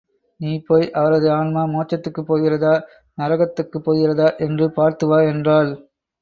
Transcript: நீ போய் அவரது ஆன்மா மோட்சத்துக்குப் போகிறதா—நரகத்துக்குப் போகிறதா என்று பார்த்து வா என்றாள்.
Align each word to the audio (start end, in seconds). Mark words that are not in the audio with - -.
நீ 0.39 0.51
போய் 0.59 0.85
அவரது 0.91 1.27
ஆன்மா 1.31 1.63
மோட்சத்துக்குப் 1.67 2.27
போகிறதா—நரகத்துக்குப் 2.27 3.85
போகிறதா 3.85 4.29
என்று 4.39 4.67
பார்த்து 4.71 5.07
வா 5.07 5.21
என்றாள். 5.27 5.71